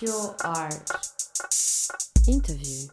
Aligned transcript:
Your 0.00 0.34
Art? 0.44 0.90
Interview. 2.26 2.88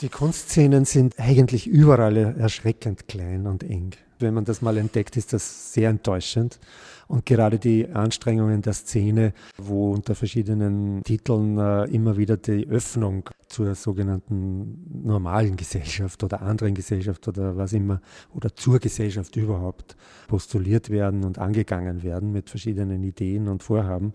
Die 0.00 0.08
Kunstszenen 0.08 0.86
sind 0.86 1.20
eigentlich 1.20 1.66
überall 1.66 2.16
erschreckend 2.16 3.06
klein 3.06 3.46
und 3.46 3.62
eng. 3.62 3.90
Wenn 4.18 4.32
man 4.32 4.46
das 4.46 4.62
mal 4.62 4.78
entdeckt, 4.78 5.18
ist 5.18 5.34
das 5.34 5.74
sehr 5.74 5.90
enttäuschend. 5.90 6.58
Und 7.06 7.26
gerade 7.26 7.58
die 7.58 7.86
Anstrengungen 7.86 8.62
der 8.62 8.72
Szene, 8.72 9.34
wo 9.58 9.92
unter 9.92 10.14
verschiedenen 10.14 11.02
Titeln 11.02 11.58
äh, 11.58 11.84
immer 11.84 12.16
wieder 12.16 12.38
die 12.38 12.66
Öffnung 12.66 13.28
zur 13.48 13.74
sogenannten 13.74 15.02
normalen 15.04 15.56
Gesellschaft 15.56 16.24
oder 16.24 16.40
anderen 16.40 16.74
Gesellschaft 16.74 17.28
oder 17.28 17.58
was 17.58 17.74
immer, 17.74 18.00
oder 18.32 18.56
zur 18.56 18.78
Gesellschaft 18.78 19.36
überhaupt 19.36 19.96
postuliert 20.28 20.88
werden 20.88 21.24
und 21.24 21.38
angegangen 21.38 22.02
werden 22.02 22.32
mit 22.32 22.48
verschiedenen 22.48 23.02
Ideen 23.02 23.48
und 23.48 23.62
Vorhaben, 23.62 24.14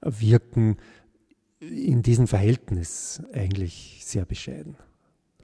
wirken 0.00 0.76
in 1.60 2.02
diesem 2.02 2.26
Verhältnis 2.26 3.22
eigentlich 3.32 4.00
sehr 4.02 4.24
bescheiden. 4.24 4.76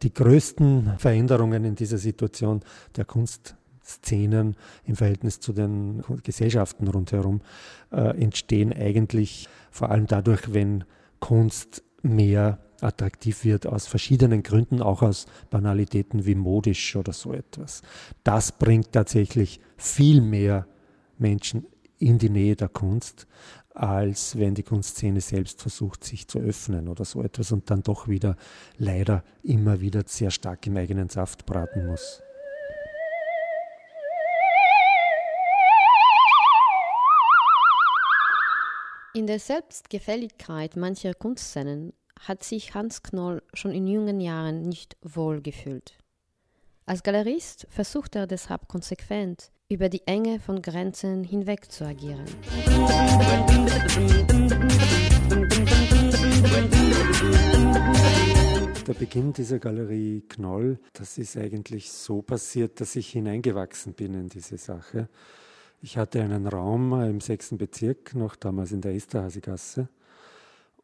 Die 0.02 0.12
größten 0.12 0.94
Veränderungen 0.98 1.64
in 1.64 1.74
dieser 1.74 1.98
Situation 1.98 2.60
der 2.96 3.04
Kunstszenen 3.04 4.56
im 4.84 4.96
Verhältnis 4.96 5.40
zu 5.40 5.52
den 5.52 6.02
Gesellschaften 6.22 6.88
rundherum 6.88 7.40
äh, 7.92 8.20
entstehen 8.22 8.72
eigentlich 8.72 9.48
vor 9.70 9.90
allem 9.90 10.06
dadurch, 10.06 10.52
wenn 10.52 10.84
Kunst 11.20 11.82
mehr 12.02 12.58
attraktiv 12.80 13.44
wird 13.44 13.66
aus 13.66 13.86
verschiedenen 13.86 14.42
Gründen, 14.42 14.82
auch 14.82 15.02
aus 15.02 15.26
Banalitäten 15.50 16.26
wie 16.26 16.34
modisch 16.34 16.94
oder 16.96 17.12
so 17.12 17.32
etwas. 17.32 17.82
Das 18.22 18.52
bringt 18.52 18.92
tatsächlich 18.92 19.60
viel 19.76 20.20
mehr 20.20 20.66
Menschen 21.18 21.66
in 21.98 22.18
die 22.18 22.30
Nähe 22.30 22.56
der 22.56 22.68
Kunst, 22.68 23.26
als 23.70 24.38
wenn 24.38 24.54
die 24.54 24.62
Kunstszene 24.62 25.20
selbst 25.20 25.60
versucht, 25.60 26.04
sich 26.04 26.28
zu 26.28 26.38
öffnen 26.38 26.88
oder 26.88 27.04
so 27.04 27.22
etwas 27.22 27.52
und 27.52 27.70
dann 27.70 27.82
doch 27.82 28.08
wieder 28.08 28.36
leider 28.78 29.22
immer 29.42 29.80
wieder 29.80 30.02
sehr 30.06 30.30
stark 30.30 30.66
im 30.66 30.76
eigenen 30.76 31.08
Saft 31.08 31.46
braten 31.46 31.86
muss. 31.86 32.22
In 39.14 39.26
der 39.26 39.38
Selbstgefälligkeit 39.38 40.76
mancher 40.76 41.14
Kunstszenen 41.14 41.94
hat 42.20 42.44
sich 42.44 42.74
Hans 42.74 43.02
Knoll 43.02 43.42
schon 43.54 43.72
in 43.72 43.86
jungen 43.86 44.20
Jahren 44.20 44.68
nicht 44.68 44.96
wohl 45.02 45.40
gefühlt. 45.40 45.96
Als 46.84 47.02
Galerist 47.02 47.66
versucht 47.70 48.14
er 48.14 48.26
deshalb 48.26 48.68
konsequent, 48.68 49.50
über 49.68 49.88
die 49.88 50.06
Enge 50.06 50.38
von 50.38 50.62
Grenzen 50.62 51.24
hinweg 51.24 51.72
zu 51.72 51.84
agieren. 51.84 52.24
Der 58.86 58.94
Beginn 58.94 59.32
dieser 59.32 59.58
Galerie 59.58 60.22
Knoll, 60.28 60.78
das 60.92 61.18
ist 61.18 61.36
eigentlich 61.36 61.90
so 61.90 62.22
passiert, 62.22 62.80
dass 62.80 62.94
ich 62.94 63.08
hineingewachsen 63.10 63.94
bin 63.94 64.14
in 64.14 64.28
diese 64.28 64.56
Sache. 64.56 65.08
Ich 65.82 65.98
hatte 65.98 66.22
einen 66.22 66.46
Raum 66.46 67.00
im 67.02 67.20
sechsten 67.20 67.58
Bezirk, 67.58 68.14
noch 68.14 68.36
damals 68.36 68.70
in 68.70 68.80
der 68.80 68.94
Esterhazy-Gasse. 68.94 69.88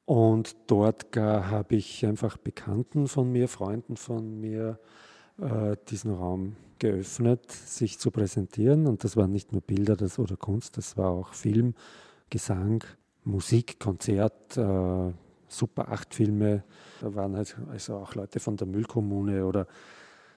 Und 0.06 0.56
dort 0.66 1.06
habe 1.16 1.76
ich 1.76 2.04
einfach 2.04 2.36
Bekannten 2.36 3.06
von 3.06 3.30
mir, 3.30 3.46
Freunden 3.46 3.96
von 3.96 4.40
mir, 4.40 4.80
äh, 5.40 5.76
diesen 5.88 6.14
Raum 6.14 6.56
geöffnet, 6.78 7.50
sich 7.50 7.98
zu 7.98 8.10
präsentieren. 8.10 8.86
Und 8.86 9.04
das 9.04 9.16
waren 9.16 9.30
nicht 9.30 9.52
nur 9.52 9.62
Bilder 9.62 9.96
das, 9.96 10.18
oder 10.18 10.36
Kunst, 10.36 10.76
das 10.76 10.96
war 10.96 11.10
auch 11.10 11.32
Film, 11.32 11.74
Gesang, 12.30 12.84
Musik, 13.24 13.78
Konzert, 13.78 14.56
äh, 14.56 15.12
Super 15.48 15.88
8 15.90 16.14
Filme. 16.14 16.64
Da 17.00 17.14
waren 17.14 17.36
halt 17.36 17.56
also 17.70 17.96
auch 17.96 18.14
Leute 18.14 18.40
von 18.40 18.56
der 18.56 18.66
Müllkommune 18.66 19.44
oder 19.44 19.66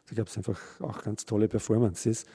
da 0.07 0.15
gab 0.15 0.27
es 0.27 0.37
einfach 0.37 0.59
auch 0.81 1.01
ganz 1.01 1.25
tolle 1.25 1.47
Performances. 1.47 2.25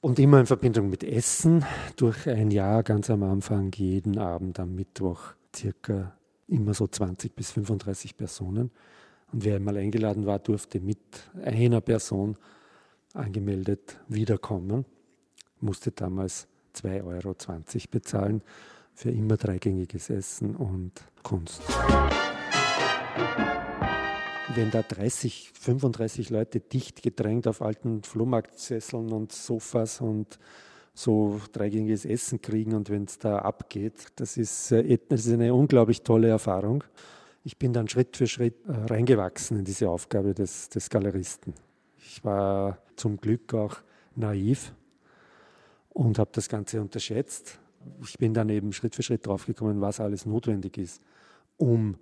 Und 0.00 0.18
immer 0.18 0.40
in 0.40 0.46
Verbindung 0.46 0.90
mit 0.90 1.04
Essen, 1.04 1.64
durch 1.96 2.28
ein 2.28 2.50
Jahr 2.50 2.82
ganz 2.82 3.10
am 3.10 3.22
Anfang, 3.22 3.72
jeden 3.72 4.18
Abend 4.18 4.58
am 4.58 4.74
Mittwoch, 4.74 5.34
circa 5.54 6.16
immer 6.48 6.74
so 6.74 6.86
20 6.86 7.34
bis 7.34 7.52
35 7.52 8.16
Personen. 8.16 8.70
Und 9.32 9.44
wer 9.44 9.56
einmal 9.56 9.76
eingeladen 9.76 10.26
war, 10.26 10.38
durfte 10.38 10.80
mit 10.80 10.98
einer 11.42 11.80
Person 11.80 12.36
angemeldet 13.12 13.98
wiederkommen, 14.08 14.84
musste 15.60 15.90
damals 15.90 16.46
2,20 16.76 17.04
Euro 17.04 17.34
bezahlen 17.90 18.42
für 18.94 19.10
immer 19.10 19.36
dreigängiges 19.36 20.10
Essen 20.10 20.54
und 20.56 20.92
Kunst. 21.22 21.62
Wenn 24.54 24.70
da 24.70 24.82
30, 24.82 25.52
35 25.52 26.30
Leute 26.30 26.60
dicht 26.60 27.02
gedrängt 27.02 27.46
auf 27.48 27.62
alten 27.62 28.02
Flohmarktsesseln 28.02 29.12
und 29.12 29.32
Sofas 29.32 30.00
und 30.00 30.38
so 30.94 31.40
dreigängiges 31.52 32.06
Essen 32.06 32.40
kriegen 32.40 32.74
und 32.74 32.88
wenn 32.88 33.04
es 33.04 33.18
da 33.18 33.40
abgeht, 33.40 34.06
das 34.16 34.38
ist, 34.38 34.72
äh, 34.72 34.98
das 35.08 35.26
ist 35.26 35.32
eine 35.32 35.52
unglaublich 35.52 36.02
tolle 36.02 36.28
Erfahrung 36.28 36.84
ich 37.46 37.56
bin 37.58 37.72
dann 37.72 37.86
Schritt 37.86 38.16
für 38.16 38.26
Schritt 38.26 38.56
äh, 38.66 38.72
reingewachsen 38.92 39.60
in 39.60 39.64
diese 39.64 39.88
Aufgabe 39.88 40.34
des, 40.34 40.68
des 40.68 40.90
Galeristen. 40.90 41.54
Ich 41.96 42.24
war 42.24 42.78
zum 42.96 43.18
Glück 43.18 43.54
auch 43.54 43.76
naiv 44.16 44.74
und 45.90 46.18
habe 46.18 46.30
das 46.32 46.48
Ganze 46.48 46.80
unterschätzt. 46.80 47.60
Ich 48.02 48.18
bin 48.18 48.34
dann 48.34 48.48
eben 48.48 48.72
Schritt 48.72 48.96
für 48.96 49.04
Schritt 49.04 49.28
draufgekommen, 49.28 49.80
was 49.80 50.00
alles 50.00 50.26
notwendig 50.26 50.76
ist, 50.76 51.00
um 51.56 51.94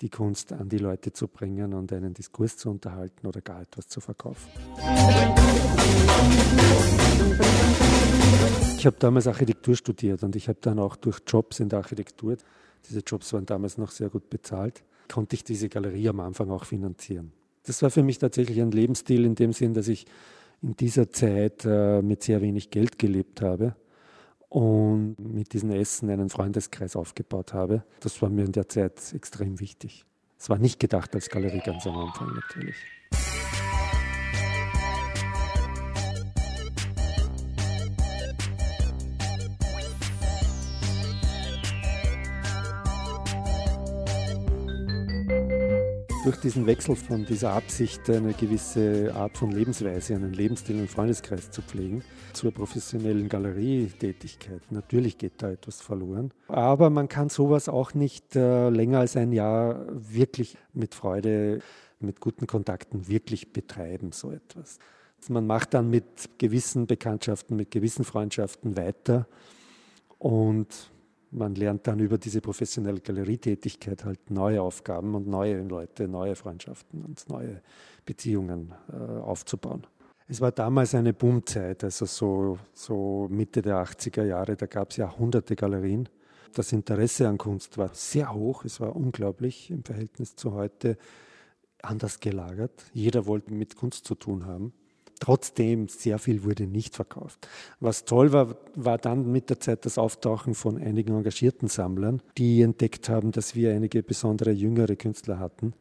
die 0.00 0.08
Kunst 0.08 0.52
an 0.52 0.68
die 0.68 0.78
Leute 0.78 1.12
zu 1.12 1.28
bringen 1.28 1.72
und 1.72 1.92
einen 1.92 2.12
Diskurs 2.12 2.56
zu 2.56 2.68
unterhalten 2.68 3.28
oder 3.28 3.40
gar 3.42 3.62
etwas 3.62 3.86
zu 3.86 4.00
verkaufen. 4.00 4.50
Ich 8.76 8.86
habe 8.86 8.96
damals 8.98 9.28
Architektur 9.28 9.76
studiert 9.76 10.24
und 10.24 10.34
ich 10.34 10.48
habe 10.48 10.58
dann 10.60 10.80
auch 10.80 10.96
durch 10.96 11.20
Jobs 11.28 11.60
in 11.60 11.68
der 11.68 11.78
Architektur 11.78 12.36
diese 12.88 13.00
Jobs 13.00 13.32
waren 13.32 13.46
damals 13.46 13.78
noch 13.78 13.90
sehr 13.90 14.08
gut 14.08 14.30
bezahlt. 14.30 14.82
Konnte 15.10 15.34
ich 15.34 15.44
diese 15.44 15.68
Galerie 15.68 16.08
am 16.08 16.20
Anfang 16.20 16.50
auch 16.50 16.64
finanzieren. 16.64 17.32
Das 17.64 17.82
war 17.82 17.90
für 17.90 18.02
mich 18.02 18.18
tatsächlich 18.18 18.60
ein 18.60 18.70
Lebensstil 18.70 19.24
in 19.24 19.34
dem 19.34 19.52
Sinn, 19.52 19.74
dass 19.74 19.88
ich 19.88 20.06
in 20.62 20.76
dieser 20.76 21.10
Zeit 21.10 21.64
äh, 21.64 22.02
mit 22.02 22.22
sehr 22.22 22.40
wenig 22.40 22.70
Geld 22.70 22.98
gelebt 22.98 23.40
habe 23.42 23.74
und 24.48 25.16
mit 25.18 25.52
diesen 25.52 25.70
Essen 25.70 26.10
einen 26.10 26.28
Freundeskreis 26.28 26.96
aufgebaut 26.96 27.52
habe. 27.54 27.84
Das 28.00 28.20
war 28.20 28.28
mir 28.28 28.44
in 28.44 28.52
der 28.52 28.68
Zeit 28.68 29.12
extrem 29.14 29.60
wichtig. 29.60 30.04
Es 30.38 30.48
war 30.48 30.58
nicht 30.58 30.80
gedacht 30.80 31.14
als 31.14 31.28
Galerie 31.28 31.60
ganz 31.64 31.86
am 31.86 31.96
Anfang 31.96 32.34
natürlich. 32.34 32.76
Durch 46.24 46.36
diesen 46.36 46.66
Wechsel 46.66 46.96
von 46.96 47.24
dieser 47.24 47.52
Absicht, 47.52 48.10
eine 48.10 48.34
gewisse 48.34 49.14
Art 49.14 49.38
von 49.38 49.50
Lebensweise, 49.52 50.14
einen 50.14 50.34
Lebensstil, 50.34 50.76
einen 50.76 50.88
Freundeskreis 50.88 51.50
zu 51.50 51.62
pflegen, 51.62 52.04
zur 52.34 52.52
professionellen 52.52 53.28
Galerietätigkeit. 53.28 54.60
Natürlich 54.70 55.16
geht 55.16 55.34
da 55.38 55.50
etwas 55.50 55.80
verloren. 55.80 56.32
Aber 56.48 56.90
man 56.90 57.08
kann 57.08 57.30
sowas 57.30 57.68
auch 57.68 57.94
nicht 57.94 58.36
äh, 58.36 58.68
länger 58.68 59.00
als 59.00 59.16
ein 59.16 59.32
Jahr 59.32 59.86
wirklich 59.90 60.58
mit 60.74 60.94
Freude, 60.94 61.60
mit 62.00 62.20
guten 62.20 62.46
Kontakten 62.46 63.08
wirklich 63.08 63.52
betreiben, 63.52 64.12
so 64.12 64.30
etwas. 64.30 64.78
Man 65.28 65.46
macht 65.46 65.74
dann 65.74 65.88
mit 65.88 66.38
gewissen 66.38 66.86
Bekanntschaften, 66.86 67.56
mit 67.56 67.70
gewissen 67.70 68.04
Freundschaften 68.04 68.76
weiter 68.76 69.26
und 70.18 70.90
man 71.30 71.54
lernt 71.54 71.86
dann 71.86 72.00
über 72.00 72.18
diese 72.18 72.40
professionelle 72.40 73.00
Galerietätigkeit 73.00 74.04
halt 74.04 74.30
neue 74.30 74.62
Aufgaben 74.62 75.14
und 75.14 75.26
neue 75.26 75.62
Leute, 75.62 76.08
neue 76.08 76.34
Freundschaften 76.34 77.04
und 77.04 77.28
neue 77.28 77.62
Beziehungen 78.04 78.74
äh, 78.92 78.96
aufzubauen. 78.96 79.86
Es 80.28 80.40
war 80.40 80.52
damals 80.52 80.94
eine 80.94 81.12
Boomzeit, 81.12 81.82
also 81.82 82.06
so, 82.06 82.58
so 82.72 83.26
Mitte 83.30 83.62
der 83.62 83.82
80er 83.82 84.24
Jahre, 84.24 84.56
da 84.56 84.66
gab 84.66 84.90
es 84.90 84.96
ja 84.96 85.16
hunderte 85.18 85.56
Galerien. 85.56 86.08
Das 86.54 86.72
Interesse 86.72 87.28
an 87.28 87.38
Kunst 87.38 87.78
war 87.78 87.90
sehr 87.94 88.32
hoch, 88.32 88.64
es 88.64 88.80
war 88.80 88.94
unglaublich 88.94 89.70
im 89.70 89.84
Verhältnis 89.84 90.36
zu 90.36 90.52
heute 90.52 90.96
anders 91.82 92.20
gelagert. 92.20 92.84
Jeder 92.92 93.26
wollte 93.26 93.52
mit 93.52 93.76
Kunst 93.76 94.04
zu 94.04 94.14
tun 94.14 94.46
haben. 94.46 94.72
Trotzdem, 95.20 95.86
sehr 95.88 96.18
viel 96.18 96.44
wurde 96.44 96.66
nicht 96.66 96.96
verkauft. 96.96 97.46
Was 97.78 98.06
toll 98.06 98.32
war, 98.32 98.56
war 98.74 98.96
dann 98.96 99.30
mit 99.30 99.50
der 99.50 99.60
Zeit 99.60 99.84
das 99.84 99.98
Auftauchen 99.98 100.54
von 100.54 100.78
einigen 100.78 101.14
engagierten 101.14 101.68
Sammlern, 101.68 102.22
die 102.38 102.62
entdeckt 102.62 103.10
haben, 103.10 103.30
dass 103.30 103.54
wir 103.54 103.72
einige 103.72 104.02
besondere 104.02 104.50
jüngere 104.50 104.96
Künstler 104.96 105.38
hatten 105.38 105.74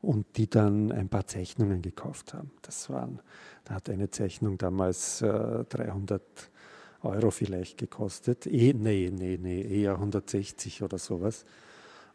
und 0.00 0.38
die 0.38 0.48
dann 0.48 0.90
ein 0.90 1.10
paar 1.10 1.26
Zeichnungen 1.26 1.82
gekauft 1.82 2.32
haben. 2.32 2.50
Das 2.62 2.88
waren, 2.88 3.20
da 3.64 3.74
hat 3.74 3.90
eine 3.90 4.10
Zeichnung 4.10 4.56
damals 4.56 5.20
äh, 5.20 5.64
300 5.68 6.22
Euro 7.02 7.30
vielleicht 7.30 7.76
gekostet. 7.76 8.46
Eh, 8.46 8.72
nee, 8.72 9.12
nee, 9.12 9.38
nee, 9.40 9.82
eher 9.82 9.92
160 9.92 10.82
oder 10.82 10.96
sowas. 10.96 11.44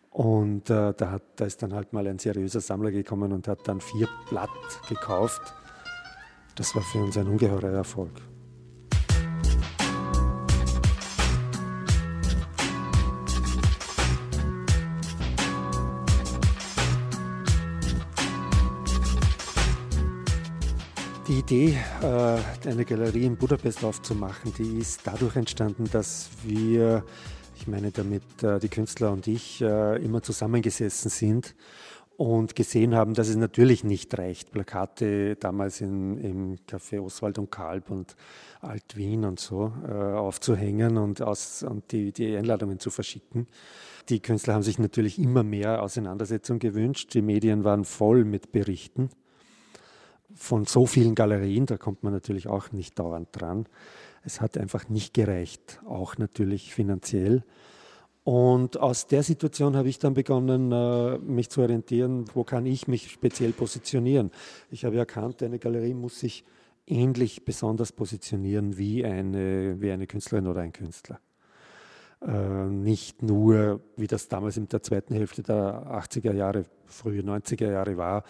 Und 0.10 0.72
äh, 0.72 0.94
da, 0.96 1.12
hat, 1.12 1.24
da 1.36 1.46
ist 1.46 1.62
dann 1.62 1.74
halt 1.74 1.94
mal 1.94 2.08
ein 2.08 2.18
seriöser 2.18 2.62
Sammler 2.62 2.92
gekommen 2.92 3.32
und 3.32 3.48
hat 3.48 3.68
dann 3.68 3.80
vier 3.80 4.08
Blatt 4.30 4.50
gekauft. 4.90 5.54
Das 6.56 6.76
war 6.76 6.84
für 6.84 7.00
uns 7.00 7.18
ein 7.18 7.28
ungeheurer 7.28 7.72
Erfolg. 7.72 8.12
Die 21.28 21.40
Idee, 21.40 21.78
äh, 22.02 22.70
eine 22.70 22.86
Galerie 22.86 23.26
in 23.26 23.36
Budapest 23.36 23.84
aufzumachen, 23.84 24.54
die 24.56 24.78
ist 24.78 25.02
dadurch 25.06 25.36
entstanden, 25.36 25.90
dass 25.92 26.30
wir, 26.44 27.04
ich 27.56 27.66
meine 27.66 27.92
damit 27.92 28.44
äh, 28.44 28.60
die 28.60 28.70
Künstler 28.70 29.12
und 29.12 29.26
ich, 29.26 29.60
äh, 29.62 29.96
immer 30.04 30.22
zusammengesessen 30.22 31.10
sind 31.10 31.56
und 32.24 32.56
gesehen 32.56 32.96
haben, 32.96 33.14
dass 33.16 33.28
es 33.28 33.36
natürlich 33.36 33.84
nicht 33.84 34.18
reicht, 34.18 34.52
Plakate 34.52 35.36
damals 35.36 35.82
in, 35.82 36.18
im 36.18 36.56
Café 36.70 37.02
Oswald 37.02 37.38
und 37.38 37.52
Kalb 37.52 37.92
und 37.92 38.16
Alt 38.62 38.96
Wien 38.96 39.26
und 39.26 39.42
so 39.42 39.66
aufzuhängen 39.66 40.98
und, 40.98 41.22
aus, 41.22 41.64
und 41.64 41.92
die, 41.92 42.14
die 42.14 42.38
Einladungen 42.38 42.80
zu 42.80 42.92
verschicken. 42.92 43.48
Die 44.08 44.22
Künstler 44.22 44.54
haben 44.54 44.64
sich 44.64 44.80
natürlich 44.80 45.20
immer 45.20 45.44
mehr 45.44 45.84
Auseinandersetzung 45.84 46.60
gewünscht. 46.60 47.14
Die 47.14 47.22
Medien 47.22 47.66
waren 47.66 47.84
voll 47.84 48.24
mit 48.24 48.54
Berichten 48.54 49.10
von 50.34 50.66
so 50.66 50.86
vielen 50.86 51.16
Galerien, 51.16 51.66
da 51.66 51.78
kommt 51.78 52.04
man 52.04 52.14
natürlich 52.14 52.48
auch 52.48 52.72
nicht 52.72 52.98
dauernd 53.00 53.28
dran. 53.34 53.66
Es 54.24 54.40
hat 54.40 54.58
einfach 54.58 54.88
nicht 54.88 55.14
gereicht, 55.14 55.82
auch 55.86 56.18
natürlich 56.18 56.74
finanziell. 56.74 57.44
Und 58.24 58.80
aus 58.80 59.08
der 59.08 59.22
Situation 59.22 59.76
habe 59.76 59.90
ich 59.90 60.00
dann 60.00 60.14
begonnen, 60.14 60.72
äh, 60.72 61.18
mich 61.18 61.50
zu 61.50 61.62
orientieren, 61.62 62.26
wo 62.34 62.44
kann 62.44 62.66
ich 62.66 62.88
mich 62.88 63.12
speziell 63.12 63.52
positionieren. 63.52 64.32
Ich 64.72 64.86
habe 64.86 64.98
erkannt, 64.98 65.44
eine 65.44 65.60
Galerie 65.60 65.94
muss 65.94 66.20
sich 66.20 66.46
ähnlich 66.88 67.44
besonders 67.44 67.92
positionieren 67.92 68.78
wie 68.78 69.04
eine, 69.04 69.82
wie 69.82 69.92
eine 69.92 70.08
Künstlerin 70.08 70.48
oder 70.48 70.62
ein 70.62 70.72
Künstler. 70.72 71.20
Äh, 72.26 72.66
nicht 72.68 73.22
nur, 73.22 73.82
wie 73.98 74.08
das 74.08 74.30
damals 74.30 74.56
in 74.56 74.70
der 74.70 74.82
zweiten 74.82 75.14
Hälfte 75.14 75.44
der 75.44 75.86
80er 75.88 76.34
Jahre, 76.34 76.64
frühe 76.86 77.22
90er 77.22 77.70
Jahre 77.72 77.98
war, 77.98 78.24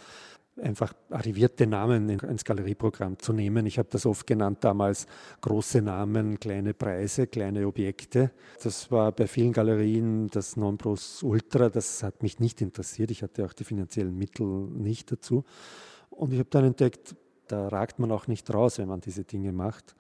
einfach 0.61 0.93
arrivierte 1.09 1.65
Namen 1.65 2.09
ins 2.09 2.45
Galerieprogramm 2.45 3.17
zu 3.19 3.33
nehmen. 3.33 3.65
Ich 3.65 3.79
habe 3.79 3.89
das 3.91 4.05
oft 4.05 4.27
genannt 4.27 4.59
damals 4.61 5.07
große 5.41 5.81
Namen, 5.81 6.39
kleine 6.39 6.73
Preise, 6.73 7.27
kleine 7.27 7.67
Objekte. 7.67 8.31
Das 8.61 8.91
war 8.91 9.11
bei 9.11 9.27
vielen 9.27 9.53
Galerien 9.53 10.27
das 10.27 10.55
Nonplusultra. 10.55 11.69
Das 11.69 12.03
hat 12.03 12.21
mich 12.21 12.39
nicht 12.39 12.61
interessiert. 12.61 13.11
Ich 13.11 13.23
hatte 13.23 13.45
auch 13.45 13.53
die 13.53 13.63
finanziellen 13.63 14.17
Mittel 14.17 14.45
nicht 14.45 15.11
dazu. 15.11 15.43
Und 16.09 16.33
ich 16.33 16.39
habe 16.39 16.49
dann 16.49 16.65
entdeckt, 16.65 17.15
da 17.47 17.67
ragt 17.67 17.99
man 17.99 18.11
auch 18.11 18.27
nicht 18.27 18.53
raus, 18.53 18.77
wenn 18.77 18.87
man 18.87 19.01
diese 19.01 19.23
Dinge 19.23 19.51
macht. 19.51 19.95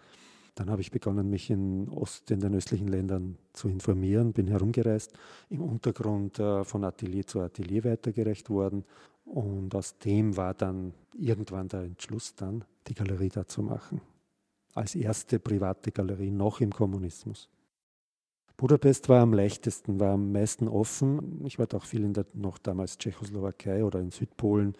Dann 0.55 0.69
habe 0.69 0.81
ich 0.81 0.91
begonnen, 0.91 1.31
mich 1.31 1.49
in 1.49 1.89
Ost, 1.89 2.29
in 2.29 2.39
den 2.39 2.53
östlichen 2.53 2.87
Ländern 2.87 3.39
zu 3.53 3.69
informieren, 3.69 4.33
bin 4.33 4.47
herumgereist, 4.47 5.11
im 5.49 5.61
Untergrund 5.61 6.37
äh, 6.37 6.63
von 6.63 6.83
Atelier 6.83 7.25
zu 7.25 7.41
Atelier 7.41 7.83
weitergereicht 7.83 8.51
worden 8.51 8.85
und 9.25 9.73
aus 9.75 9.97
dem 9.97 10.37
war 10.37 10.53
dann 10.53 10.93
irgendwann 11.13 11.67
der 11.67 11.81
Entschluss 11.81 12.35
dann, 12.35 12.65
die 12.87 12.93
Galerie 12.93 13.29
da 13.29 13.47
zu 13.47 13.61
machen. 13.61 14.01
Als 14.73 14.95
erste 14.95 15.39
private 15.39 15.91
Galerie 15.91 16.31
noch 16.31 16.59
im 16.61 16.71
Kommunismus. 16.71 17.49
Budapest 18.57 19.09
war 19.09 19.21
am 19.21 19.33
leichtesten, 19.33 19.99
war 19.99 20.13
am 20.13 20.31
meisten 20.31 20.67
offen. 20.67 21.43
Ich 21.45 21.59
war 21.59 21.67
auch 21.73 21.85
viel 21.85 22.03
in 22.03 22.13
der 22.13 22.25
noch 22.33 22.57
damals 22.57 22.97
Tschechoslowakei 22.97 23.83
oder 23.83 23.99
in 23.99 24.11
Südpolen, 24.11 24.75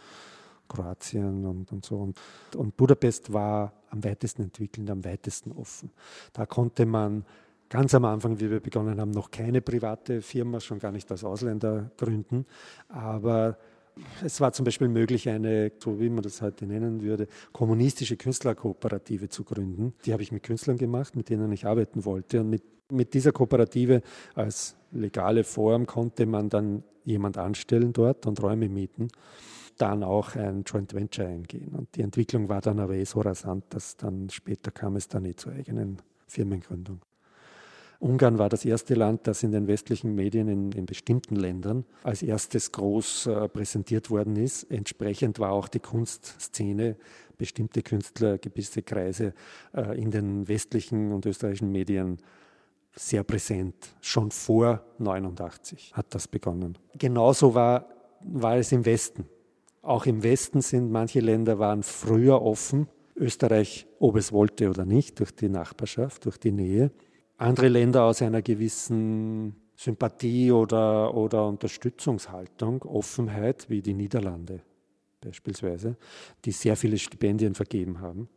Kroatien 0.67 1.45
und, 1.45 1.71
und 1.71 1.83
so. 1.83 1.97
Und, 1.97 2.19
und 2.55 2.77
Budapest 2.77 3.33
war 3.33 3.73
am 3.89 4.03
weitesten 4.03 4.43
entwickelt, 4.43 4.89
am 4.89 5.03
weitesten 5.03 5.51
offen. 5.51 5.91
Da 6.33 6.45
konnte 6.45 6.85
man 6.85 7.25
ganz 7.69 7.95
am 7.95 8.05
Anfang, 8.05 8.39
wie 8.39 8.49
wir 8.49 8.59
begonnen 8.59 9.01
haben, 9.01 9.11
noch 9.11 9.31
keine 9.31 9.61
private 9.61 10.21
Firma, 10.21 10.59
schon 10.59 10.79
gar 10.79 10.91
nicht 10.91 11.09
als 11.11 11.23
Ausländer 11.23 11.91
gründen. 11.97 12.45
Aber 12.87 13.57
es 14.23 14.41
war 14.41 14.53
zum 14.53 14.65
Beispiel 14.65 14.87
möglich, 14.87 15.29
eine, 15.29 15.71
so 15.79 15.99
wie 15.99 16.09
man 16.09 16.23
das 16.23 16.41
heute 16.41 16.65
nennen 16.65 17.01
würde, 17.01 17.27
kommunistische 17.51 18.17
Künstlerkooperative 18.17 19.29
zu 19.29 19.43
gründen. 19.43 19.93
Die 20.05 20.13
habe 20.13 20.23
ich 20.23 20.31
mit 20.31 20.43
Künstlern 20.43 20.77
gemacht, 20.77 21.15
mit 21.15 21.29
denen 21.29 21.51
ich 21.51 21.65
arbeiten 21.65 22.05
wollte. 22.05 22.41
Und 22.41 22.49
mit, 22.49 22.63
mit 22.91 23.13
dieser 23.13 23.31
Kooperative 23.31 24.01
als 24.35 24.75
legale 24.91 25.43
Form 25.43 25.85
konnte 25.85 26.25
man 26.25 26.49
dann 26.49 26.83
jemand 27.05 27.37
anstellen 27.37 27.93
dort 27.93 28.25
und 28.25 28.41
Räume 28.41 28.69
mieten. 28.69 29.09
Dann 29.77 30.03
auch 30.03 30.35
ein 30.35 30.63
Joint 30.63 30.93
Venture 30.93 31.27
eingehen. 31.27 31.73
Und 31.75 31.95
die 31.95 32.01
Entwicklung 32.01 32.49
war 32.49 32.61
dann 32.61 32.79
aber 32.79 32.93
eh 32.95 33.05
so 33.05 33.21
rasant, 33.21 33.65
dass 33.69 33.97
dann 33.97 34.29
später 34.29 34.71
kam 34.71 34.95
es 34.95 35.07
dann 35.07 35.25
eh 35.25 35.35
zur 35.35 35.53
eigenen 35.53 35.97
Firmengründung. 36.27 37.01
Ungarn 38.03 38.37
war 38.37 38.49
das 38.49 38.65
erste 38.65 38.95
Land, 38.95 39.27
das 39.27 39.43
in 39.43 39.53
den 39.53 39.67
westlichen 39.67 40.13
Medien 40.13 40.49
in, 40.49 40.71
in 40.73 40.85
bestimmten 40.85 41.37
Ländern 41.37 41.85
als 42.03 42.21
erstes 42.21 42.73
groß 42.73 43.27
äh, 43.27 43.47
präsentiert 43.47 44.09
worden 44.09 44.35
ist. 44.35 44.69
Entsprechend 44.69 45.39
war 45.39 45.53
auch 45.53 45.69
die 45.69 45.79
Kunstszene, 45.79 46.97
bestimmte 47.37 47.81
Künstler, 47.81 48.37
gewisse 48.39 48.81
Kreise 48.81 49.33
äh, 49.73 49.97
in 49.97 50.11
den 50.11 50.49
westlichen 50.49 51.13
und 51.13 51.25
österreichischen 51.25 51.71
Medien 51.71 52.17
sehr 52.93 53.23
präsent. 53.23 53.75
Schon 54.01 54.31
vor 54.31 54.83
89 54.97 55.93
hat 55.93 56.13
das 56.13 56.27
begonnen. 56.27 56.77
Genauso 56.97 57.55
war, 57.55 57.87
war 58.19 58.57
es 58.57 58.73
im 58.73 58.85
Westen. 58.85 59.29
Auch 59.81 60.05
im 60.05 60.23
Westen 60.23 60.61
sind 60.61 60.91
manche 60.91 61.21
Länder 61.21 61.57
waren 61.57 61.83
früher 61.83 62.41
offen. 62.41 62.89
Österreich, 63.15 63.87
ob 63.99 64.17
es 64.17 64.33
wollte 64.33 64.69
oder 64.69 64.83
nicht, 64.83 65.19
durch 65.19 65.33
die 65.33 65.47
Nachbarschaft, 65.47 66.25
durch 66.25 66.37
die 66.37 66.51
Nähe 66.51 66.91
andere 67.43 67.67
Länder 67.67 68.03
aus 68.03 68.21
einer 68.21 68.41
gewissen 68.41 69.55
Sympathie 69.75 70.51
oder, 70.51 71.13
oder 71.13 71.47
Unterstützungshaltung, 71.47 72.83
Offenheit, 72.83 73.69
wie 73.69 73.81
die 73.81 73.93
Niederlande 73.93 74.61
beispielsweise, 75.21 75.95
die 76.45 76.51
sehr 76.51 76.75
viele 76.75 76.97
Stipendien 76.97 77.55
vergeben 77.55 78.01
haben. 78.01 78.27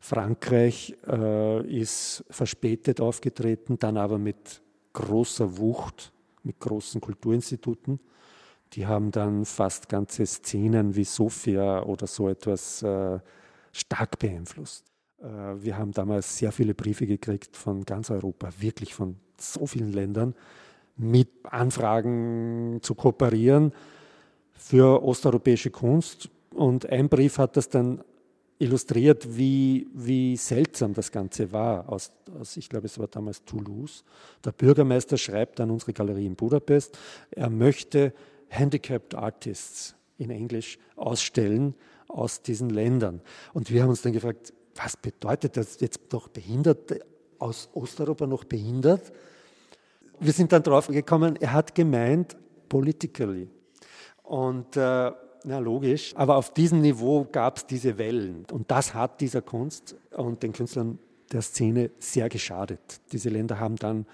Frankreich 0.00 0.96
äh, 1.06 1.64
ist 1.66 2.24
verspätet 2.30 3.00
aufgetreten, 3.00 3.78
dann 3.78 3.96
aber 3.96 4.18
mit 4.18 4.60
großer 4.92 5.58
Wucht, 5.58 6.12
mit 6.42 6.58
großen 6.58 7.00
Kulturinstituten. 7.00 8.00
Die 8.72 8.86
haben 8.86 9.12
dann 9.12 9.44
fast 9.44 9.88
ganze 9.88 10.26
Szenen 10.26 10.96
wie 10.96 11.04
Sofia 11.04 11.82
oder 11.84 12.06
so 12.06 12.28
etwas 12.28 12.82
äh, 12.82 13.20
stark 13.72 14.18
beeinflusst. 14.18 14.91
Äh, 15.22 15.62
wir 15.62 15.78
haben 15.78 15.92
damals 15.92 16.36
sehr 16.38 16.52
viele 16.52 16.74
Briefe 16.74 17.06
gekriegt 17.06 17.56
von 17.56 17.84
ganz 17.84 18.10
Europa, 18.10 18.48
wirklich 18.58 18.94
von 18.94 19.16
so 19.38 19.66
vielen 19.66 19.92
Ländern, 19.92 20.34
mit 20.96 21.28
Anfragen 21.44 22.78
zu 22.82 22.94
kooperieren 22.94 23.72
für 24.52 25.02
osteuropäische 25.02 25.70
Kunst. 25.70 26.28
Und 26.54 26.86
ein 26.86 27.08
Brief 27.08 27.38
hat 27.38 27.56
das 27.56 27.68
dann 27.68 28.04
illustriert, 28.58 29.36
wie, 29.36 29.88
wie 29.92 30.36
seltsam 30.36 30.94
das 30.94 31.10
Ganze 31.10 31.50
war. 31.50 31.88
Aus, 31.88 32.12
aus, 32.38 32.56
ich 32.56 32.68
glaube, 32.68 32.86
es 32.86 32.98
war 32.98 33.08
damals 33.08 33.44
Toulouse. 33.44 34.04
Der 34.44 34.52
Bürgermeister 34.52 35.16
schreibt 35.16 35.58
an 35.60 35.70
unsere 35.70 35.92
Galerie 35.92 36.26
in 36.26 36.36
Budapest, 36.36 36.96
er 37.32 37.50
möchte 37.50 38.12
Handicapped 38.48 39.14
Artists 39.14 39.96
in 40.18 40.30
Englisch 40.30 40.78
ausstellen 40.94 41.74
aus 42.06 42.42
diesen 42.42 42.70
Ländern. 42.70 43.20
Und 43.52 43.70
wir 43.70 43.82
haben 43.82 43.90
uns 43.90 44.02
dann 44.02 44.12
gefragt, 44.12 44.52
was 44.76 44.96
bedeutet 44.96 45.56
das 45.56 45.80
jetzt 45.80 46.12
noch 46.12 46.28
behindert, 46.28 47.04
aus 47.38 47.68
Osteuropa 47.74 48.26
noch 48.26 48.44
behindert? 48.44 49.12
Wir 50.20 50.32
sind 50.32 50.52
dann 50.52 50.62
drauf 50.62 50.86
gekommen, 50.86 51.36
er 51.36 51.52
hat 51.52 51.74
gemeint, 51.74 52.36
politically. 52.68 53.48
Und 54.22 54.76
äh, 54.76 55.12
na 55.44 55.58
logisch, 55.58 56.14
aber 56.16 56.36
auf 56.36 56.54
diesem 56.54 56.80
Niveau 56.80 57.26
gab 57.30 57.58
es 57.58 57.66
diese 57.66 57.98
Wellen. 57.98 58.46
Und 58.52 58.70
das 58.70 58.94
hat 58.94 59.20
dieser 59.20 59.42
Kunst 59.42 59.96
und 60.12 60.42
den 60.42 60.52
Künstlern 60.52 60.98
der 61.32 61.42
Szene 61.42 61.90
sehr 61.98 62.28
geschadet. 62.28 62.80
Diese 63.12 63.28
Länder 63.28 63.58
haben 63.58 63.76
dann 63.76 64.06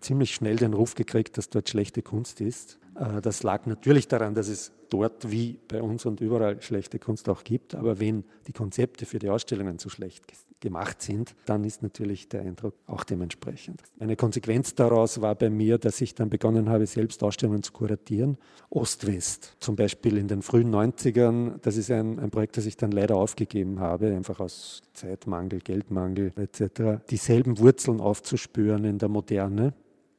ziemlich 0.00 0.34
schnell 0.34 0.56
den 0.56 0.74
Ruf 0.74 0.94
gekriegt, 0.94 1.38
dass 1.38 1.48
dort 1.48 1.68
schlechte 1.68 2.02
Kunst 2.02 2.40
ist. 2.40 2.78
Äh, 2.96 3.20
das 3.20 3.42
lag 3.42 3.66
natürlich 3.66 4.08
daran, 4.08 4.34
dass 4.34 4.48
es 4.48 4.72
dort 4.90 5.30
wie 5.30 5.58
bei 5.68 5.82
uns 5.82 6.06
und 6.06 6.20
überall 6.20 6.60
schlechte 6.62 6.98
Kunst 6.98 7.28
auch 7.28 7.44
gibt. 7.44 7.74
Aber 7.74 7.98
wenn 8.00 8.24
die 8.46 8.52
Konzepte 8.52 9.06
für 9.06 9.18
die 9.18 9.30
Ausstellungen 9.30 9.78
zu 9.78 9.88
schlecht 9.88 10.24
gemacht 10.60 11.02
sind, 11.02 11.34
dann 11.44 11.62
ist 11.64 11.82
natürlich 11.82 12.28
der 12.28 12.40
Eindruck 12.40 12.74
auch 12.86 13.04
dementsprechend. 13.04 13.82
Eine 13.98 14.16
Konsequenz 14.16 14.74
daraus 14.74 15.20
war 15.20 15.34
bei 15.34 15.50
mir, 15.50 15.76
dass 15.76 16.00
ich 16.00 16.14
dann 16.14 16.30
begonnen 16.30 16.70
habe, 16.70 16.86
selbst 16.86 17.22
Ausstellungen 17.22 17.62
zu 17.62 17.72
kuratieren. 17.72 18.38
Ost-West, 18.70 19.56
zum 19.60 19.76
Beispiel 19.76 20.16
in 20.16 20.26
den 20.26 20.40
frühen 20.40 20.74
90ern. 20.74 21.58
Das 21.60 21.76
ist 21.76 21.90
ein, 21.90 22.18
ein 22.18 22.30
Projekt, 22.30 22.56
das 22.56 22.64
ich 22.64 22.78
dann 22.78 22.92
leider 22.92 23.16
aufgegeben 23.16 23.80
habe, 23.80 24.06
einfach 24.06 24.40
aus 24.40 24.82
Zeitmangel, 24.94 25.58
Geldmangel 25.58 26.32
etc. 26.36 27.04
Dieselben 27.10 27.58
Wurzeln 27.58 28.00
aufzuspüren 28.00 28.84
in 28.84 28.98
der 28.98 29.08
Moderne, 29.08 29.74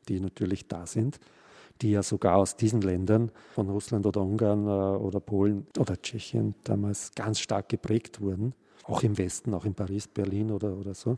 die 0.08 0.20
natürlich 0.20 0.67
da 0.67 0.86
sind 0.86 1.20
die 1.82 1.91
ja 1.91 2.03
sogar 2.03 2.38
aus 2.38 2.55
diesen 2.55 2.82
Ländern, 2.82 3.32
von 3.53 3.70
Russland 3.70 4.05
oder 4.05 4.22
Ungarn 4.22 4.65
äh, 4.65 4.98
oder 4.98 5.20
Polen 5.20 5.67
oder 5.77 6.01
Tschechien 6.01 6.55
damals 6.63 7.12
ganz 7.15 7.39
stark 7.39 7.70
geprägt 7.70 8.22
wurden, 8.22 8.53
auch 8.86 9.03
im 9.03 9.17
Westen, 9.17 9.53
auch 9.53 9.65
in 9.65 9.74
Paris, 9.74 10.08
Berlin 10.08 10.51
oder, 10.51 10.75
oder 10.75 10.94
so, 10.94 11.17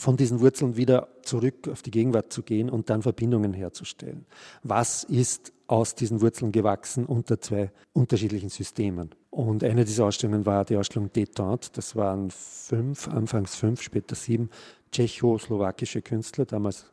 von 0.00 0.16
diesen 0.16 0.40
Wurzeln 0.40 0.76
wieder 0.76 1.08
zurück 1.22 1.68
auf 1.68 1.82
die 1.82 1.90
Gegenwart 1.90 2.32
zu 2.32 2.42
gehen 2.42 2.70
und 2.70 2.88
dann 2.88 3.02
Verbindungen 3.02 3.52
herzustellen. 3.52 4.24
Was 4.62 5.04
ist 5.04 5.52
aus 5.66 5.94
diesen 5.94 6.22
Wurzeln 6.22 6.52
gewachsen 6.52 7.04
unter 7.04 7.38
zwei 7.40 7.70
unterschiedlichen 7.92 8.48
Systemen? 8.48 9.10
Und 9.28 9.62
eine 9.62 9.84
dieser 9.84 10.06
Ausstellungen 10.06 10.46
war 10.46 10.64
die 10.64 10.76
Ausstellung 10.76 11.10
Détente. 11.10 11.70
Das 11.74 11.94
waren 11.96 12.30
fünf, 12.30 13.08
anfangs 13.08 13.54
fünf, 13.56 13.82
später 13.82 14.14
sieben 14.14 14.48
tschechoslowakische 14.90 16.02
Künstler, 16.02 16.46
damals 16.46 16.86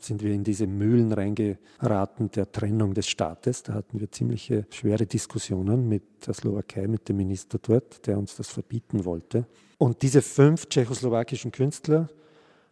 sind 0.00 0.22
wir 0.22 0.32
in 0.32 0.44
diese 0.44 0.66
Mühlen 0.66 1.12
reingeraten 1.12 2.30
der 2.30 2.50
Trennung 2.50 2.94
des 2.94 3.08
Staates. 3.08 3.62
Da 3.62 3.74
hatten 3.74 4.00
wir 4.00 4.10
ziemliche 4.10 4.66
schwere 4.70 5.06
Diskussionen 5.06 5.88
mit 5.88 6.26
der 6.26 6.34
Slowakei, 6.34 6.86
mit 6.86 7.08
dem 7.08 7.16
Minister 7.16 7.58
dort, 7.60 8.06
der 8.06 8.18
uns 8.18 8.36
das 8.36 8.48
verbieten 8.48 9.04
wollte. 9.04 9.46
Und 9.78 10.02
diese 10.02 10.22
fünf 10.22 10.68
tschechoslowakischen 10.68 11.52
Künstler 11.52 12.08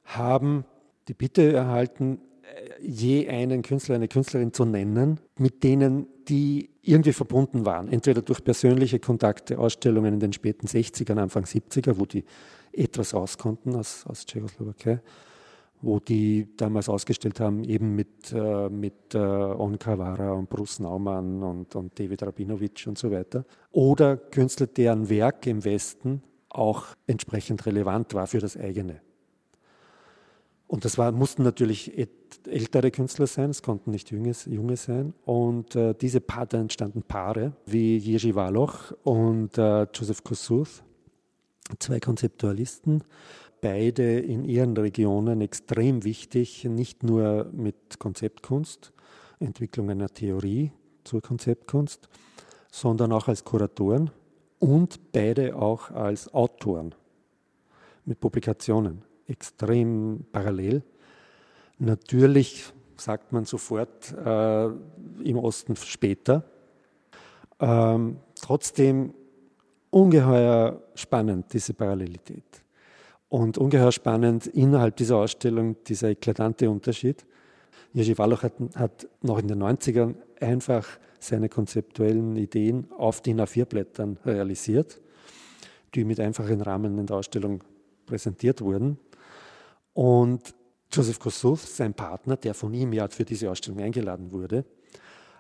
haben 0.04 0.64
die 1.08 1.14
Bitte 1.14 1.52
erhalten, 1.52 2.20
je 2.80 3.28
einen 3.28 3.62
Künstler, 3.62 3.96
eine 3.96 4.08
Künstlerin 4.08 4.52
zu 4.52 4.64
nennen, 4.64 5.20
mit 5.38 5.64
denen 5.64 6.06
die 6.28 6.70
irgendwie 6.82 7.12
verbunden 7.12 7.64
waren. 7.64 7.88
Entweder 7.88 8.22
durch 8.22 8.42
persönliche 8.42 8.98
Kontakte, 8.98 9.58
Ausstellungen 9.58 10.14
in 10.14 10.20
den 10.20 10.32
späten 10.32 10.66
60ern, 10.66 11.18
Anfang 11.18 11.44
70er, 11.44 11.98
wo 11.98 12.06
die 12.06 12.24
etwas 12.72 13.14
auskonnten 13.14 13.74
aus, 13.74 14.04
aus 14.06 14.26
Tschechoslowakei 14.26 15.00
wo 15.82 16.00
die 16.00 16.48
damals 16.56 16.88
ausgestellt 16.88 17.40
haben, 17.40 17.64
eben 17.64 17.94
mit, 17.94 18.32
äh, 18.32 18.68
mit 18.68 19.14
äh, 19.14 19.18
On 19.18 19.78
Cavara 19.78 20.32
und 20.32 20.48
Bruce 20.48 20.80
Naumann 20.80 21.42
und, 21.42 21.74
und 21.76 21.98
David 21.98 22.22
Rabinowitsch 22.22 22.86
und 22.86 22.98
so 22.98 23.10
weiter. 23.10 23.44
Oder 23.72 24.16
Künstler, 24.16 24.66
deren 24.66 25.08
Werk 25.08 25.46
im 25.46 25.64
Westen 25.64 26.22
auch 26.48 26.86
entsprechend 27.06 27.66
relevant 27.66 28.14
war 28.14 28.26
für 28.26 28.38
das 28.38 28.56
eigene. 28.56 29.00
Und 30.68 30.84
das 30.84 30.98
war, 30.98 31.12
mussten 31.12 31.44
natürlich 31.44 31.92
ältere 32.46 32.90
Künstler 32.90 33.26
sein, 33.28 33.50
es 33.50 33.62
konnten 33.62 33.92
nicht 33.92 34.10
junge, 34.10 34.32
junge 34.46 34.76
sein. 34.76 35.14
Und 35.24 35.76
äh, 35.76 35.94
diese 35.94 36.20
Paare, 36.20 36.46
da 36.48 36.58
entstanden 36.58 37.02
Paare 37.02 37.52
wie 37.66 37.98
Jerzy 37.98 38.34
Waloch 38.34 38.92
und 39.04 39.56
äh, 39.58 39.86
Joseph 39.94 40.24
Kossuth, 40.24 40.82
zwei 41.78 42.00
Konzeptualisten 42.00 43.04
beide 43.66 44.20
in 44.20 44.44
ihren 44.44 44.76
Regionen 44.76 45.40
extrem 45.40 46.04
wichtig, 46.04 46.64
nicht 46.66 47.02
nur 47.02 47.50
mit 47.52 47.98
Konzeptkunst, 47.98 48.92
Entwicklung 49.40 49.90
einer 49.90 50.08
Theorie 50.08 50.70
zur 51.02 51.20
Konzeptkunst, 51.20 52.08
sondern 52.70 53.10
auch 53.10 53.26
als 53.26 53.42
Kuratoren 53.42 54.12
und 54.60 55.10
beide 55.10 55.56
auch 55.56 55.90
als 55.90 56.32
Autoren 56.32 56.94
mit 58.04 58.20
Publikationen, 58.20 59.02
extrem 59.26 60.24
parallel. 60.30 60.84
Natürlich 61.78 62.72
sagt 62.96 63.32
man 63.32 63.46
sofort 63.46 64.12
äh, 64.12 64.66
im 65.24 65.38
Osten 65.38 65.74
später. 65.74 66.44
Ähm, 67.58 68.18
trotzdem 68.40 69.12
ungeheuer 69.90 70.80
spannend, 70.94 71.52
diese 71.52 71.74
Parallelität. 71.74 72.62
Und 73.36 73.58
ungeheuer 73.58 73.92
spannend 73.92 74.46
innerhalb 74.46 74.96
dieser 74.96 75.18
Ausstellung 75.18 75.76
dieser 75.84 76.08
eklatante 76.08 76.70
Unterschied. 76.70 77.26
Jerzy 77.92 78.16
Wallach 78.16 78.42
hat, 78.42 78.54
hat, 78.76 79.08
noch 79.20 79.38
in 79.38 79.46
den 79.46 79.62
90ern 79.62 80.14
einfach 80.40 80.86
seine 81.18 81.50
konzeptuellen 81.50 82.34
Ideen 82.36 82.90
auf 82.96 83.20
DIN 83.20 83.38
A4-Blättern 83.42 84.16
realisiert, 84.24 85.02
die 85.94 86.04
mit 86.04 86.18
einfachen 86.18 86.62
Rahmen 86.62 86.96
in 86.96 87.04
der 87.04 87.16
Ausstellung 87.16 87.62
präsentiert 88.06 88.62
wurden. 88.62 88.98
Und 89.92 90.54
Joseph 90.90 91.18
Kossuth, 91.18 91.60
sein 91.60 91.92
Partner, 91.92 92.38
der 92.38 92.54
von 92.54 92.72
ihm 92.72 92.94
ja 92.94 93.06
für 93.08 93.26
diese 93.26 93.50
Ausstellung 93.50 93.80
eingeladen 93.80 94.32
wurde, 94.32 94.64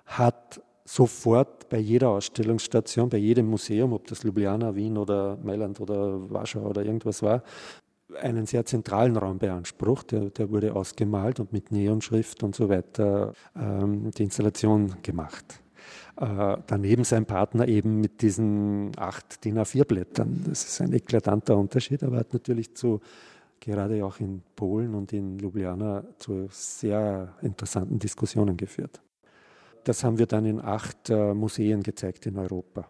hat 0.04 0.60
sofort 0.84 1.70
bei 1.70 1.78
jeder 1.78 2.10
Ausstellungsstation, 2.10 3.08
bei 3.08 3.16
jedem 3.16 3.46
Museum, 3.46 3.94
ob 3.94 4.06
das 4.06 4.22
Ljubljana, 4.22 4.74
Wien 4.74 4.98
oder 4.98 5.38
Mailand 5.42 5.80
oder 5.80 6.30
Warschau 6.30 6.60
oder 6.60 6.84
irgendwas 6.84 7.22
war, 7.22 7.42
einen 8.20 8.46
sehr 8.46 8.64
zentralen 8.64 9.16
Raum 9.16 9.38
beansprucht. 9.38 10.12
Der, 10.12 10.30
der 10.30 10.50
wurde 10.50 10.74
ausgemalt 10.74 11.40
und 11.40 11.52
mit 11.52 11.72
Neonschrift 11.72 12.42
und 12.42 12.54
so 12.54 12.68
weiter 12.68 13.32
ähm, 13.56 14.10
die 14.12 14.24
Installation 14.24 14.96
gemacht. 15.02 15.60
Äh, 16.18 16.56
daneben 16.66 17.04
sein 17.04 17.26
Partner 17.26 17.68
eben 17.68 18.00
mit 18.00 18.22
diesen 18.22 18.92
acht 18.96 19.44
DIN 19.44 19.58
A4-Blättern. 19.58 20.44
Das 20.48 20.64
ist 20.64 20.80
ein 20.80 20.92
eklatanter 20.92 21.56
Unterschied, 21.56 22.02
aber 22.02 22.18
hat 22.18 22.32
natürlich 22.32 22.74
zu 22.74 23.00
gerade 23.60 24.04
auch 24.04 24.20
in 24.20 24.42
Polen 24.54 24.94
und 24.94 25.12
in 25.12 25.38
Ljubljana 25.38 26.04
zu 26.18 26.48
sehr 26.50 27.34
interessanten 27.42 27.98
Diskussionen 27.98 28.56
geführt. 28.56 29.00
Das 29.84 30.04
haben 30.04 30.18
wir 30.18 30.26
dann 30.26 30.44
in 30.46 30.60
acht 30.60 31.10
äh, 31.10 31.34
Museen 31.34 31.82
gezeigt 31.82 32.26
in 32.26 32.38
Europa. 32.38 32.88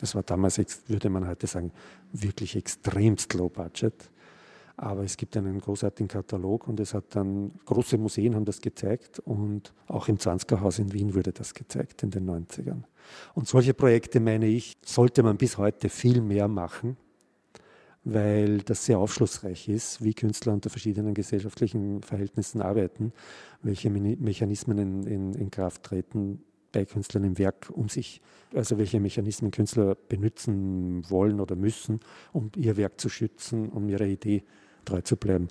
Das 0.00 0.14
war 0.14 0.22
damals, 0.22 0.58
würde 0.88 1.10
man 1.10 1.26
heute 1.26 1.46
sagen, 1.46 1.72
wirklich 2.12 2.56
extremst 2.56 3.34
low 3.34 3.48
budget. 3.48 4.10
Aber 4.82 5.04
es 5.04 5.18
gibt 5.18 5.36
einen 5.36 5.60
großartigen 5.60 6.08
Katalog 6.08 6.66
und 6.66 6.80
es 6.80 6.94
hat 6.94 7.14
dann, 7.14 7.52
große 7.66 7.98
Museen 7.98 8.34
haben 8.34 8.46
das 8.46 8.62
gezeigt 8.62 9.18
und 9.18 9.74
auch 9.86 10.08
im 10.08 10.16
20er 10.16 10.60
Haus 10.62 10.78
in 10.78 10.94
Wien 10.94 11.14
wurde 11.14 11.32
das 11.32 11.52
gezeigt 11.52 12.02
in 12.02 12.10
den 12.10 12.26
90ern. 12.26 12.84
Und 13.34 13.46
solche 13.46 13.74
Projekte, 13.74 14.20
meine 14.20 14.46
ich, 14.46 14.78
sollte 14.82 15.22
man 15.22 15.36
bis 15.36 15.58
heute 15.58 15.90
viel 15.90 16.22
mehr 16.22 16.48
machen 16.48 16.96
weil 18.02 18.62
das 18.62 18.86
sehr 18.86 18.98
aufschlussreich 18.98 19.68
ist, 19.68 20.02
wie 20.02 20.14
Künstler 20.14 20.54
unter 20.54 20.70
verschiedenen 20.70 21.12
gesellschaftlichen 21.12 22.02
Verhältnissen 22.02 22.62
arbeiten, 22.62 23.12
welche 23.62 23.90
Mechanismen 23.90 24.78
in, 24.78 25.02
in, 25.02 25.34
in 25.34 25.50
Kraft 25.50 25.82
treten 25.82 26.42
bei 26.72 26.86
Künstlern 26.86 27.24
im 27.24 27.38
Werk, 27.38 27.68
um 27.70 27.90
sich, 27.90 28.22
also 28.54 28.78
welche 28.78 29.00
Mechanismen 29.00 29.50
Künstler 29.50 29.96
benutzen 30.08 31.04
wollen 31.10 31.40
oder 31.40 31.56
müssen, 31.56 32.00
um 32.32 32.50
ihr 32.56 32.78
Werk 32.78 32.98
zu 32.98 33.10
schützen, 33.10 33.68
um 33.68 33.88
ihrer 33.90 34.06
Idee 34.06 34.44
treu 34.84 35.00
zu 35.00 35.16
bleiben. 35.16 35.48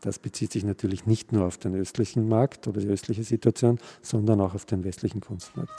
Das 0.00 0.18
bezieht 0.18 0.52
sich 0.52 0.64
natürlich 0.64 1.06
nicht 1.06 1.32
nur 1.32 1.46
auf 1.46 1.58
den 1.58 1.74
östlichen 1.74 2.28
Markt 2.28 2.66
oder 2.66 2.80
die 2.80 2.88
östliche 2.88 3.24
Situation, 3.24 3.78
sondern 4.00 4.40
auch 4.40 4.54
auf 4.54 4.64
den 4.64 4.84
westlichen 4.84 5.20
Kunstmarkt. 5.20 5.70